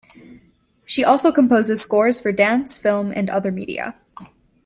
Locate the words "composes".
1.31-1.79